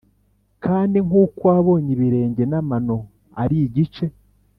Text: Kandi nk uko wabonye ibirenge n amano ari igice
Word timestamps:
Kandi 0.63 0.97
nk 1.07 1.13
uko 1.23 1.41
wabonye 1.51 1.89
ibirenge 1.95 2.43
n 2.51 2.53
amano 2.61 2.97
ari 3.41 3.57
igice 3.67 4.05